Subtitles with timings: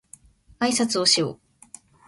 [0.57, 1.39] あいさつをしよう